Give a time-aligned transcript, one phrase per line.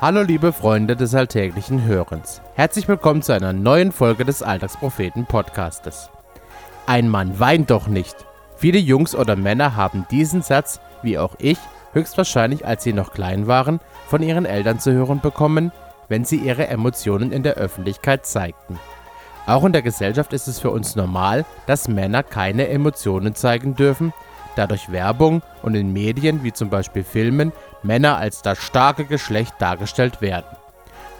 [0.00, 2.42] Hallo liebe Freunde des alltäglichen Hörens.
[2.54, 6.10] Herzlich willkommen zu einer neuen Folge des Alltagspropheten Podcastes.
[6.86, 8.16] Ein Mann weint doch nicht.
[8.56, 11.58] Viele Jungs oder Männer haben diesen Satz, wie auch ich,
[11.92, 13.78] höchstwahrscheinlich als sie noch klein waren,
[14.08, 15.70] von ihren Eltern zu hören bekommen,
[16.08, 18.80] wenn sie ihre Emotionen in der Öffentlichkeit zeigten.
[19.46, 24.12] Auch in der Gesellschaft ist es für uns normal, dass Männer keine Emotionen zeigen dürfen,
[24.56, 27.52] da durch Werbung und in Medien wie zum Beispiel Filmen
[27.82, 30.56] Männer als das starke Geschlecht dargestellt werden.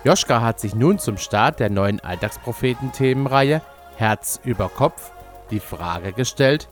[0.04, 3.62] Joschka hat sich nun zum Start der neuen Alltagspropheten-Themenreihe
[3.96, 5.12] Herz über Kopf
[5.50, 6.68] die Frage gestellt,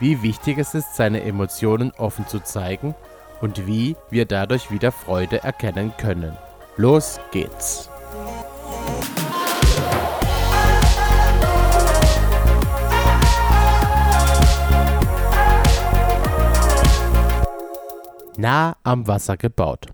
[0.00, 2.94] wie wichtig es ist, seine Emotionen offen zu zeigen
[3.40, 6.36] und wie wir dadurch wieder Freude erkennen können.
[6.76, 7.93] Los geht's!
[18.38, 19.86] Nah am Wasser gebaut.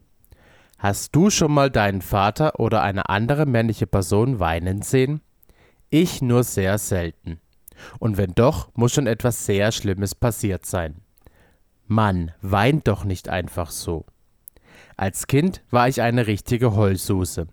[0.79, 5.21] Hast du schon mal deinen Vater oder eine andere männliche Person weinen sehen?
[5.91, 7.41] Ich nur sehr selten.
[7.99, 11.03] Und wenn doch, muss schon etwas sehr Schlimmes passiert sein.
[11.87, 14.07] Mann, weint doch nicht einfach so.
[14.97, 17.47] Als Kind war ich eine richtige Heulsuse.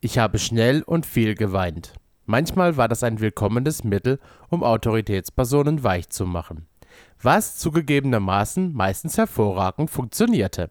[0.00, 1.94] Ich habe schnell und viel geweint.
[2.26, 6.67] Manchmal war das ein willkommenes Mittel, um Autoritätspersonen weich zu machen
[7.22, 10.70] was zugegebenermaßen meistens hervorragend funktionierte.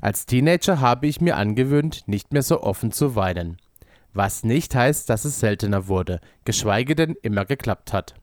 [0.00, 3.56] Als Teenager habe ich mir angewöhnt, nicht mehr so offen zu weinen.
[4.12, 8.14] Was nicht heißt, dass es seltener wurde, geschweige denn immer geklappt hat.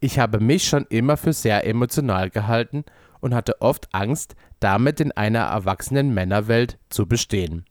[0.00, 2.84] Ich habe mich schon immer für sehr emotional gehalten
[3.20, 7.64] und hatte oft Angst, damit in einer erwachsenen Männerwelt zu bestehen.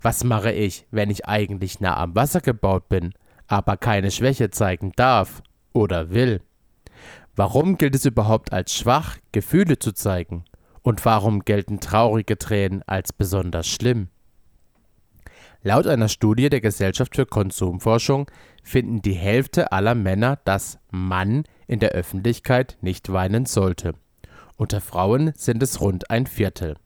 [0.00, 3.12] Was mache ich, wenn ich eigentlich nah am Wasser gebaut bin,
[3.46, 6.42] aber keine Schwäche zeigen darf oder will?
[7.34, 10.44] Warum gilt es überhaupt als schwach, Gefühle zu zeigen?
[10.82, 14.08] Und warum gelten traurige Tränen als besonders schlimm?
[15.62, 18.30] Laut einer Studie der Gesellschaft für Konsumforschung
[18.62, 23.94] finden die Hälfte aller Männer, dass Mann in der Öffentlichkeit nicht weinen sollte.
[24.56, 26.76] Unter Frauen sind es rund ein Viertel.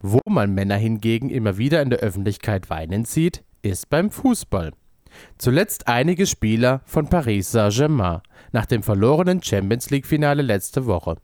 [0.00, 4.72] Wo man Männer hingegen immer wieder in der Öffentlichkeit weinen sieht, ist beim Fußball.
[5.38, 8.20] Zuletzt einige Spieler von Paris Saint-Germain
[8.52, 11.16] nach dem verlorenen Champions League-Finale letzte Woche.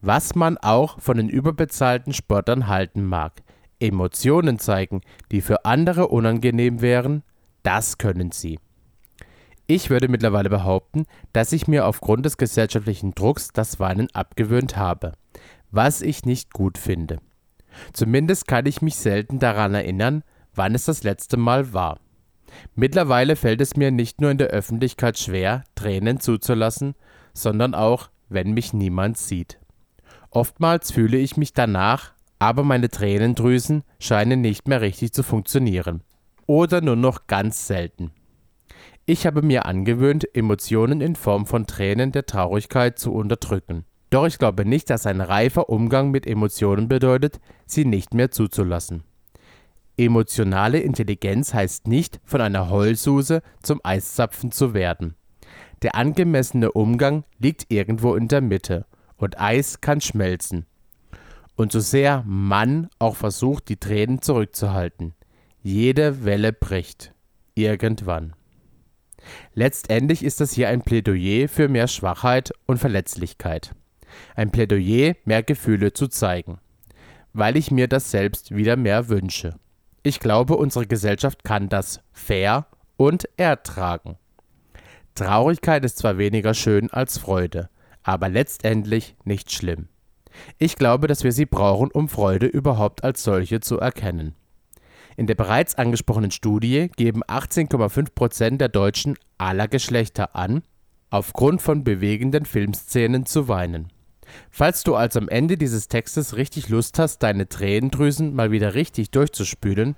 [0.00, 3.42] Was man auch von den überbezahlten Sportlern halten mag,
[3.80, 5.00] Emotionen zeigen,
[5.32, 7.22] die für andere unangenehm wären,
[7.62, 8.58] das können sie.
[9.66, 15.12] Ich würde mittlerweile behaupten, dass ich mir aufgrund des gesellschaftlichen Drucks das Weinen abgewöhnt habe,
[15.70, 17.18] was ich nicht gut finde.
[17.92, 20.22] Zumindest kann ich mich selten daran erinnern,
[20.54, 21.98] wann es das letzte Mal war.
[22.74, 26.94] Mittlerweile fällt es mir nicht nur in der Öffentlichkeit schwer, Tränen zuzulassen,
[27.32, 29.58] sondern auch, wenn mich niemand sieht.
[30.30, 36.02] Oftmals fühle ich mich danach, aber meine Tränendrüsen scheinen nicht mehr richtig zu funktionieren.
[36.46, 38.12] Oder nur noch ganz selten.
[39.06, 43.84] Ich habe mir angewöhnt, Emotionen in Form von Tränen der Traurigkeit zu unterdrücken.
[44.10, 49.04] Doch ich glaube nicht, dass ein reifer Umgang mit Emotionen bedeutet, sie nicht mehr zuzulassen.
[49.98, 55.14] Emotionale Intelligenz heißt nicht, von einer Heulsuse zum Eiszapfen zu werden.
[55.82, 58.86] Der angemessene Umgang liegt irgendwo in der Mitte
[59.16, 60.66] und Eis kann schmelzen.
[61.54, 65.14] Und so sehr Mann auch versucht, die Tränen zurückzuhalten,
[65.62, 67.14] jede Welle bricht.
[67.54, 68.34] Irgendwann.
[69.54, 73.74] Letztendlich ist das hier ein Plädoyer für mehr Schwachheit und Verletzlichkeit.
[74.34, 76.58] Ein Plädoyer, mehr Gefühle zu zeigen.
[77.32, 79.58] Weil ich mir das selbst wieder mehr wünsche.
[80.06, 84.14] Ich glaube, unsere Gesellschaft kann das fair und ertragen.
[85.16, 87.70] Traurigkeit ist zwar weniger schön als Freude,
[88.04, 89.88] aber letztendlich nicht schlimm.
[90.58, 94.36] Ich glaube, dass wir sie brauchen, um Freude überhaupt als solche zu erkennen.
[95.16, 100.62] In der bereits angesprochenen Studie geben 18,5 Prozent der Deutschen aller Geschlechter an,
[101.10, 103.88] aufgrund von bewegenden Filmszenen zu weinen.
[104.50, 109.10] Falls du also am Ende dieses Textes richtig Lust hast, deine Tränendrüsen mal wieder richtig
[109.10, 109.96] durchzuspülen,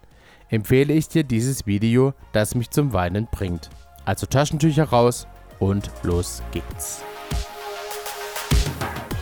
[0.49, 3.71] empfehle ich dir dieses Video, das mich zum Weinen bringt.
[4.05, 5.27] Also Taschentücher raus
[5.59, 7.03] und los geht's.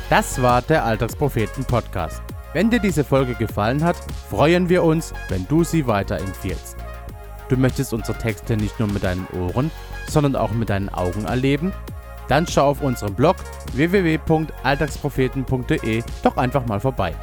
[0.08, 2.22] Das war der Alltagspropheten Podcast.
[2.52, 3.96] Wenn dir diese Folge gefallen hat,
[4.30, 6.76] freuen wir uns, wenn du sie weiterempfiehlst.
[7.48, 9.70] Du möchtest unsere Texte nicht nur mit deinen Ohren,
[10.08, 11.72] sondern auch mit deinen Augen erleben?
[12.28, 13.36] Dann schau auf unserem Blog
[13.72, 17.14] www.alltagspropheten.de doch einfach mal vorbei.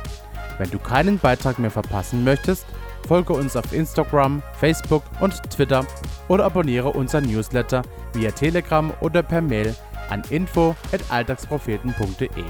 [0.57, 2.65] Wenn du keinen Beitrag mehr verpassen möchtest,
[3.07, 5.83] folge uns auf Instagram, Facebook und Twitter
[6.27, 7.81] oder abonniere unseren Newsletter
[8.13, 9.75] via Telegram oder per Mail
[10.09, 12.43] an info@alltagspropheten.de.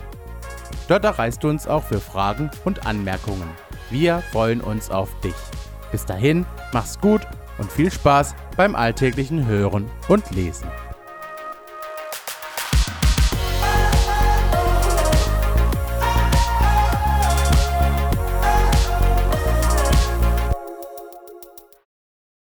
[0.88, 3.50] Dort erreichst du uns auch für Fragen und Anmerkungen.
[3.90, 5.34] Wir freuen uns auf dich.
[5.92, 7.22] Bis dahin, mach's gut
[7.58, 10.68] und viel Spaß beim alltäglichen Hören und Lesen.